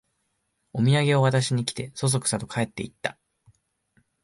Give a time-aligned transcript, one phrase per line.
[0.73, 3.19] おみやげを渡しに来て、そそくさと帰っていった